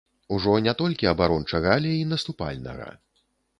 [0.37, 2.91] Ужо не толькі абарончага, але і наступальнага.